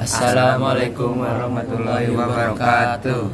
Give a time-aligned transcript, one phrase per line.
[0.00, 3.30] Assalamualaikum warahmatullahi wabarakatuh.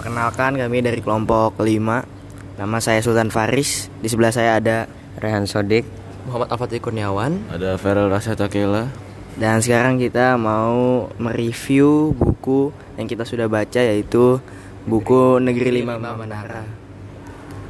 [0.00, 2.08] Perkenalkan kami dari kelompok kelima.
[2.56, 3.92] Nama saya Sultan Faris.
[4.00, 4.88] Di sebelah saya ada
[5.20, 5.84] Rehan Sodik.
[6.24, 8.88] Muhammad Al-Fatih Kurniawan Ada Feral Rasa Takela.
[9.36, 14.40] dan sekarang kita mau mereview buku yang kita sudah baca yaitu
[14.88, 16.64] buku Negeri Lima Menara.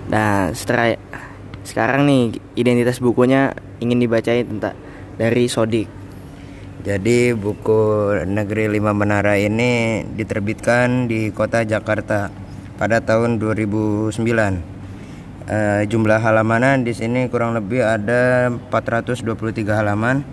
[0.06, 0.94] Nah, setelah
[1.62, 2.22] sekarang nih
[2.58, 4.76] identitas bukunya ingin dibacain tentang
[5.16, 5.88] dari Sodik.
[6.82, 12.34] Jadi buku Negeri Lima Menara ini diterbitkan di kota Jakarta
[12.74, 14.10] pada tahun 2009.
[15.42, 20.26] Eh, jumlah halamannya di sini kurang lebih ada 423 halaman.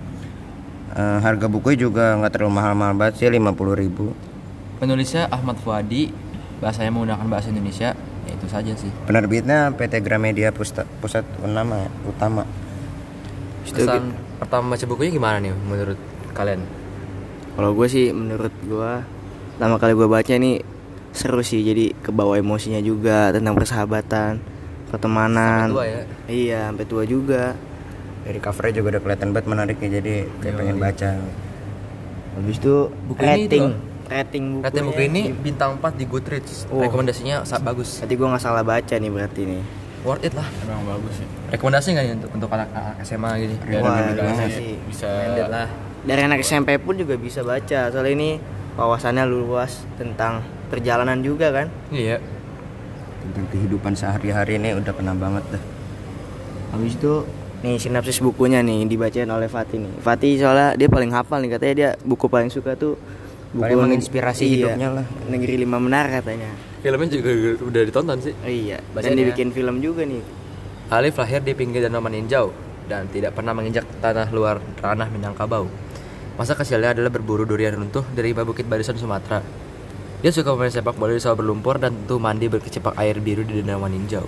[0.98, 4.10] Eh, harga buku juga nggak terlalu mahal-mahal banget sih 50.000.
[4.82, 7.96] Penulisnya Ahmad Fuadi Bahasanya menggunakan bahasa Indonesia
[8.30, 12.44] Ya itu saja sih Penerbitnya PT Gramedia Pusta- Pusat Utama Utama.
[13.66, 16.00] Kesan pertama baca bukunya gimana nih menurut
[16.32, 16.62] kalian?
[17.54, 18.92] Kalau gue sih menurut gue
[19.54, 20.62] pertama kali gue baca ini
[21.10, 24.38] seru sih jadi kebawa emosinya juga tentang persahabatan,
[24.88, 25.68] pertemanan.
[25.68, 26.02] Sampai tua ya?
[26.26, 27.44] Iya, sampai tua juga.
[28.20, 31.10] Dari covernya juga udah kelihatan banget menarik ya jadi kayak pengen baca.
[32.38, 32.76] Habis itu
[33.10, 33.58] Buku ini itu
[34.10, 34.66] rating, buku.
[34.66, 36.82] Rating buku ini bintang 4 di Goodreads Oh.
[36.82, 39.62] Rekomendasinya sa- bagus Berarti gue nggak salah baca nih berarti nih.
[40.00, 41.28] Worth it lah Emang bagus sih.
[41.50, 43.56] Rekomendasi nggak nih untuk, untuk anak-anak SMA gini?
[43.62, 44.76] Biar Wah, sih?
[44.82, 45.08] bisa
[45.46, 45.68] lah
[46.00, 47.92] Dari anak SMP pun juga bisa baca.
[47.92, 48.30] Soalnya ini
[48.74, 51.68] wawasannya luas tentang perjalanan juga kan.
[51.92, 52.24] Iya
[53.20, 55.64] Tentang kehidupan sehari-hari ini udah kena banget dah.
[56.72, 57.14] Habis itu
[57.60, 59.92] nih sinopsis bukunya nih dibacain oleh Fatih nih.
[60.00, 62.96] Fatih soalnya dia paling hafal nih katanya dia buku paling suka tuh
[63.50, 65.06] buku Paling menginspirasi Iya, hidupnya lah.
[65.26, 66.50] Negeri Lima Menara katanya.
[66.80, 67.30] Filmnya juga
[67.60, 68.78] udah ditonton sih Oh, iya.
[68.80, 69.20] Dan Bacain ya.
[69.26, 70.24] dibikin film juga nih.
[70.90, 72.50] Alif lahir di pinggir danau Maninjau
[72.90, 75.70] dan tidak pernah menginjak tanah luar ranah Minangkabau.
[76.34, 79.44] Masa kecilnya adalah berburu durian runtuh dari bukit barisan Sumatera.
[80.20, 83.60] Dia suka bermain sepak bola di sawah berlumpur dan tentu mandi berkecipak air biru di
[83.62, 84.24] danau Maninjau.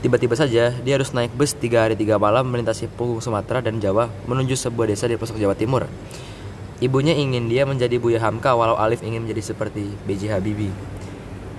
[0.00, 4.08] Tiba-tiba saja dia harus naik bus tiga hari tiga malam melintasi punggung Sumatera dan Jawa
[4.24, 5.84] menuju sebuah desa di pelosok Jawa Timur.
[6.80, 10.32] Ibunya ingin dia menjadi Buya Hamka walau Alif ingin menjadi seperti B.J.
[10.32, 10.72] Habibie.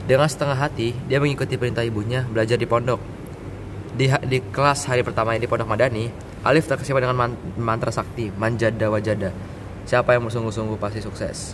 [0.10, 2.98] Dengan setengah hati, dia mengikuti perintah ibunya belajar di pondok.
[3.94, 6.10] Di, di kelas hari pertama di pondok Madani,
[6.42, 9.30] Alif terkesima dengan man- mantra sakti, manjada wajada.
[9.86, 11.54] Siapa yang bersungguh-sungguh pasti sukses.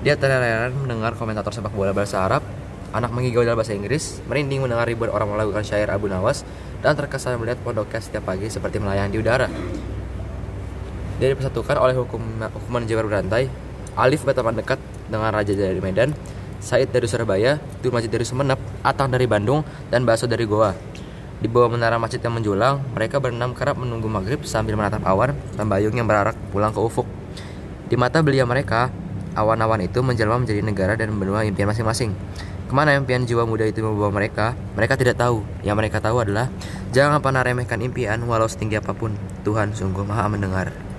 [0.00, 2.40] Dia terheran mendengar komentator sepak bola bahasa Arab,
[2.96, 6.40] anak mengigau dalam bahasa Inggris, merinding mendengar ribuan orang melakukan syair Abu Nawas,
[6.80, 9.52] dan terkesan melihat pondoknya setiap pagi seperti melayang di udara.
[11.22, 13.46] Dia dipersatukan oleh hukum, hukuman jabar berantai.
[13.94, 16.10] Alif berteman dekat dengan Raja dari Medan,
[16.58, 20.74] Said dari Surabaya, Majid dari Sumeneb, Atang dari Bandung, dan Baso dari Goa.
[21.38, 25.92] Di bawah menara masjid yang menjulang, mereka berenam kerap menunggu maghrib sambil menatap awan tambayung
[25.92, 27.04] yang berarak pulang ke ufuk.
[27.86, 28.88] Di mata belia mereka,
[29.36, 32.16] awan-awan itu menjelma menjadi negara dan benua impian masing-masing.
[32.64, 35.44] Ke mana impian jiwa muda itu membawa mereka, mereka tidak tahu.
[35.60, 36.48] Yang mereka tahu adalah,
[36.96, 39.12] jangan pernah remehkan impian walau setinggi apa pun.
[39.44, 40.93] Tuhan sungguh maha mendengar.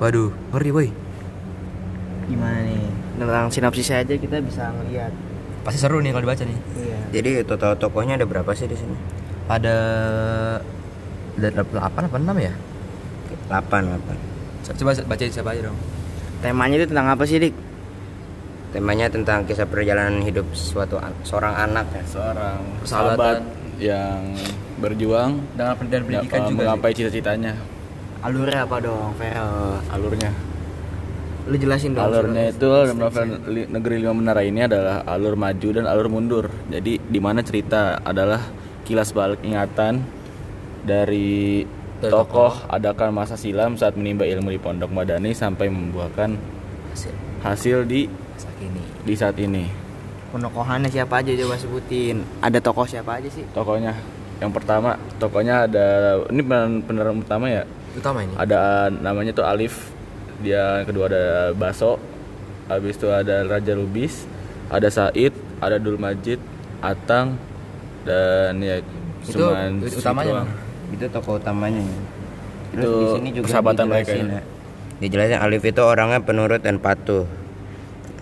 [0.00, 0.88] Waduh, ngeri woi.
[2.26, 2.88] Gimana nih?
[3.20, 5.12] Tentang sinopsisnya aja kita bisa ngeliat.
[5.60, 6.58] Pasti seru nih kalau dibaca nih.
[6.74, 6.98] Iya.
[7.12, 8.96] Jadi total tokohnya ada berapa sih di sini?
[9.44, 9.76] Ada
[11.36, 12.52] ada 8 apa 6 ya?
[13.46, 13.92] 8
[14.64, 14.72] 8.
[14.72, 15.78] Coba baca siapa aja dong.
[16.40, 17.52] Temanya itu tentang apa sih, Dik?
[18.70, 22.02] Temanya tentang kisah perjalanan hidup suatu an- seorang anak ya.
[22.06, 23.42] seorang sahabat
[23.76, 24.32] yang
[24.78, 26.56] berjuang Dengan pendidikan juga.
[26.72, 27.52] menggapai cita-citanya.
[28.20, 29.80] Alurnya apa dong, Feral?
[29.88, 30.30] Alurnya.
[31.48, 32.04] Lu jelasin dong.
[32.04, 36.52] Alurnya itu dalam novel Negeri Lima Menara ini adalah alur maju dan alur mundur.
[36.68, 38.44] Jadi di mana cerita adalah
[38.84, 40.04] kilas balik ingatan
[40.84, 41.64] dari
[42.00, 46.36] tokoh adakan masa silam saat menimba ilmu di Pondok Madani sampai membuahkan
[46.92, 47.12] Hasil.
[47.44, 48.04] hasil di
[48.36, 48.82] Saat ini.
[49.04, 49.64] di saat ini.
[50.32, 52.20] Penokohannya siapa aja coba sebutin.
[52.44, 53.48] Ada tokoh siapa aja sih?
[53.56, 53.96] Tokohnya
[54.40, 56.40] yang pertama, tokohnya ada ini
[56.84, 57.64] pemeran utama ya.
[57.96, 58.34] Utama ini.
[58.38, 59.90] Ada namanya tuh Alif.
[60.40, 61.98] Dia yang kedua ada Baso.
[62.70, 64.30] Habis itu ada Raja Lubis,
[64.70, 66.38] ada Said, ada Dul Majid,
[66.78, 67.34] Atang
[68.06, 68.78] dan ya
[69.26, 70.46] Itu cuman utamanya.
[70.94, 71.82] Itu tokoh utamanya.
[71.82, 71.98] ya.
[72.70, 74.38] Terus Itu di sini juga persahabatan mereka dijelasin ya.
[74.38, 74.42] ya.
[75.02, 77.26] Dijelasin Alif itu orangnya penurut dan patuh.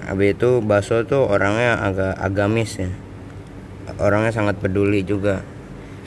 [0.09, 2.89] Habis itu Baso tuh orangnya agak agamis ya.
[4.01, 5.45] Orangnya sangat peduli juga.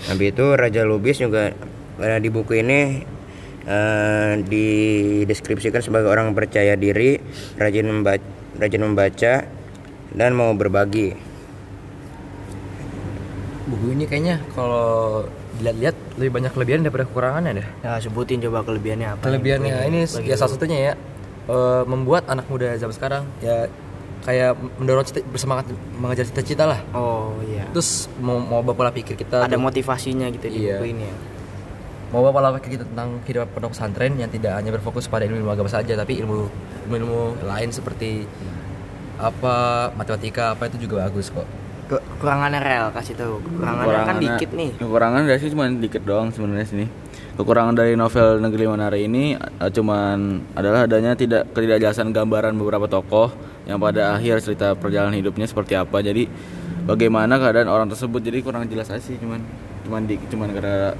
[0.09, 1.53] Habis itu Raja Lubis juga
[2.01, 3.05] eh, di buku ini
[3.63, 7.17] eh, dideskripsikan sebagai orang percaya diri,
[7.55, 8.23] rajin membaca,
[8.57, 9.33] rajin membaca
[10.11, 11.13] dan mau berbagi.
[13.63, 15.23] Buku ini kayaknya kalau
[15.55, 17.67] dilihat-lihat lebih banyak kelebihan daripada kekurangannya deh.
[17.81, 19.23] Ya sebutin coba kelebihannya apa.
[19.23, 20.93] Kelebihannya ini bagi ya salah satunya ya
[21.47, 23.69] eh, membuat anak muda zaman sekarang ya
[24.21, 25.65] kayak mendorong cita, bersemangat
[25.95, 26.79] mengejar cita-cita lah.
[26.91, 27.65] Oh iya.
[27.71, 30.77] Terus mau mau pola pikir kita Ada tuh- motivasinya gitu di Iya.
[30.77, 31.15] buku ini ya.
[32.11, 35.51] Mau pola pikir kita tentang kehidupan pondok pesantren yang tidak hanya berfokus pada ilmu, ilmu
[35.51, 36.51] agama saja tapi ilmu
[36.85, 38.27] ilmu, ilmu lain seperti
[39.15, 39.55] apa
[39.93, 41.45] matematika apa itu juga bagus kok.
[41.87, 43.39] Ke- Kekurangannya rel kasih tahu.
[43.39, 44.69] Kekurangannya kan dikit nih.
[44.75, 46.85] Kekurangan dari sih cuma dikit doang sebenarnya sini.
[47.31, 50.17] Kekurangan dari novel Negeri Manara ini eh, cuman
[50.51, 53.31] adalah adanya tidak ketidakjelasan gambaran beberapa tokoh
[53.63, 56.01] yang pada akhir cerita perjalanan hidupnya seperti apa.
[56.01, 56.25] Jadi
[56.83, 59.37] bagaimana keadaan orang tersebut jadi kurang jelas aja sih cuman
[59.85, 60.97] cuman di cuman karena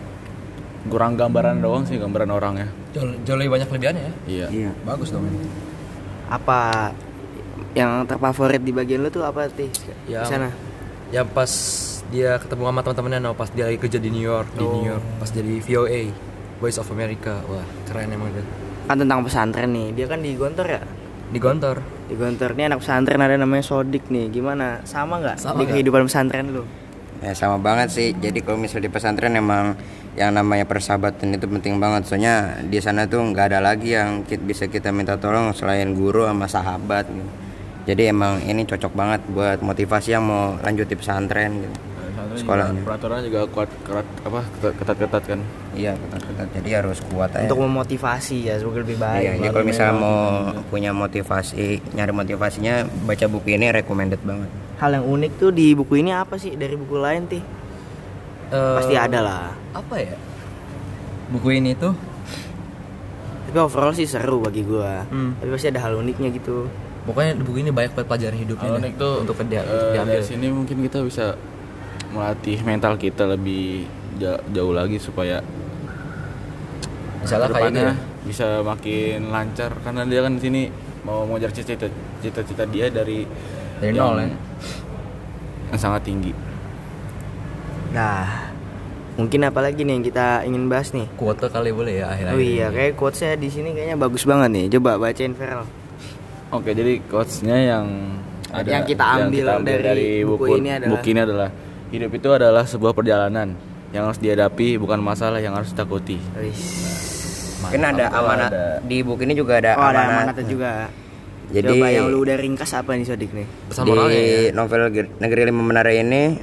[0.88, 2.68] kurang gambaran doang sih gambaran orangnya.
[2.92, 4.14] Jauh, jauh lebih banyak kelebihannya ya.
[4.26, 4.48] Iya.
[4.50, 4.72] Iya.
[4.82, 5.28] Bagus dong.
[6.28, 6.92] Apa
[7.74, 9.70] yang terfavorit di bagian lu tuh apa sih?
[10.10, 10.50] Yang- Di sana.
[11.12, 11.52] Yang pas
[12.08, 15.04] dia ketemu sama teman-temannya no, pas dia lagi kerja di New York, di New York,
[15.18, 16.02] pas jadi VOA,
[16.58, 17.40] Voice of America.
[17.46, 18.44] Wah, keren emang dia.
[18.86, 19.92] Kan tentang pesantren nih.
[19.94, 20.82] Dia kan di Gontor ya?
[21.32, 21.80] Di Gontor.
[22.12, 24.28] Di Gontor nih anak pesantren ada namanya Sodik nih.
[24.30, 24.84] Gimana?
[24.84, 26.64] Sama nggak Sama di kehidupan pesantren lu?
[27.22, 28.12] Ya sama banget sih.
[28.12, 29.78] Jadi kalau misal di pesantren emang
[30.20, 32.04] yang namanya persahabatan itu penting banget.
[32.08, 36.28] Soalnya di sana tuh nggak ada lagi yang ki- bisa kita minta tolong selain guru
[36.28, 37.08] sama sahabat.
[37.08, 37.32] Gitu.
[37.82, 41.64] Jadi emang ini cocok banget buat motivasi yang mau lanjut di pesantren.
[41.64, 41.78] Gitu.
[42.32, 42.88] Sekolahnya.
[42.88, 44.40] Peraturannya juga kuat kerat apa
[44.80, 45.40] ketat-ketat kan.
[45.76, 46.48] Iya ketat-ketat.
[46.60, 47.44] Jadi harus kuat aja.
[47.52, 49.20] Untuk memotivasi ya semoga lebih baik.
[49.20, 50.20] Iya, jadi kalau misalnya mau
[50.72, 54.48] punya motivasi, nyari motivasinya baca buku ini recommended banget.
[54.80, 57.44] Hal yang unik tuh di buku ini apa sih dari buku lain tih?
[58.52, 59.46] Eh, Pasti ada lah.
[59.72, 60.16] Apa ya?
[61.30, 61.96] Buku ini tuh
[63.44, 65.04] Tapi overall sih seru bagi gua.
[65.06, 65.36] Hmm.
[65.36, 66.68] Tapi pasti ada hal uniknya gitu.
[67.02, 70.06] pokoknya buku ini banyak banget pelajaran hidupnya Nick tuh untuk dia, eh, diambil.
[70.14, 71.34] dari sini mungkin kita bisa
[72.12, 75.42] melatih mental kita lebih ja- jauh lagi supaya
[77.18, 77.94] Misalnya kayak gitu ya.
[78.22, 80.62] bisa makin lancar karena dia kan di sini
[81.02, 81.90] mau mengejar cita-cita
[82.20, 83.26] cita-cita dia dari
[83.80, 84.30] Dari yang- nol ya.
[85.68, 86.30] yang sangat tinggi.
[87.92, 88.52] Nah,
[89.14, 91.08] mungkin apa lagi nih yang kita ingin bahas nih?
[91.14, 92.76] Kuota kali boleh ya akhir-akhir Oh iya, ini.
[92.78, 94.66] kayak quotesnya di sini kayaknya bagus banget nih.
[94.72, 95.68] Coba bacain Feral.
[96.50, 97.86] Oke, jadi quotes-nya yang
[98.52, 101.50] Yang kita ambil dari buku ini adalah- buku ini adalah
[101.88, 103.56] hidup itu adalah sebuah perjalanan
[103.92, 106.20] yang harus dihadapi bukan masalah yang harus ditakuti.
[106.36, 106.52] Wih.
[107.62, 110.36] Mungkin ada amanat ada- di buku ini juga ada Oh, ada amanat.
[110.44, 110.92] juga.
[111.48, 113.48] Jadi Coba yang lu udah ringkas apa nih Sodik nih?
[113.70, 114.52] Pesan di ya.
[114.52, 116.40] novel Ger- Negeri Lima Menara ini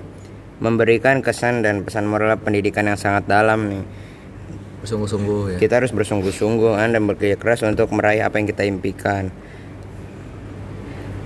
[0.58, 3.84] memberikan kesan dan pesan moral pendidikan yang sangat dalam nih.
[4.82, 5.58] Bersungguh-sungguh ya.
[5.58, 9.30] Kita harus bersungguh-sungguh kan, dan bekerja keras untuk meraih apa yang kita impikan.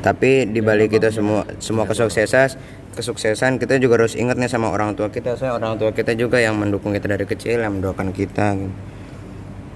[0.02, 2.58] Tapi di balik itu semua semua kesuksesan
[2.92, 5.38] kesuksesan kita juga harus ingat nih sama orang tua kita.
[5.38, 8.56] Saya orang tua kita juga yang mendukung kita dari kecil, yang mendoakan kita.
[8.56, 8.72] gitu.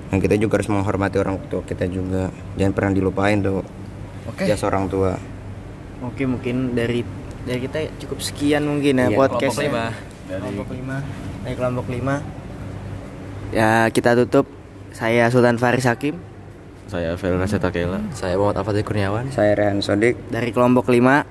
[0.07, 2.31] Dan kita juga harus menghormati orang tua kita juga.
[2.55, 3.65] Jangan pernah dilupain tuh
[4.31, 4.47] Oke.
[4.47, 5.19] jasa orang tua.
[6.05, 7.03] Oke, mungkin dari
[7.47, 9.85] dari kita cukup sekian mungkin ya Iya, podcast kelompok lima.
[10.29, 10.97] kelompok lima
[11.41, 12.15] dari kelompok lima.
[13.49, 14.47] Ya kita tutup.
[14.91, 16.17] Saya Sultan Faris Hakim
[16.87, 18.01] Saya Fel Raseta Kela.
[18.11, 19.29] Saya Muhammad Alfatih Kurniawan.
[19.29, 20.17] Saya Rehan Sodik.
[20.27, 21.23] dari kelompok lima.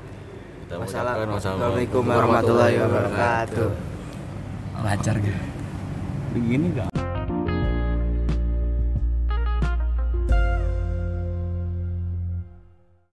[0.67, 3.69] Wassalamualaikum warahmatullahi wabarakatuh.
[4.79, 5.39] Lancar gitu.
[6.31, 6.94] Begini gak?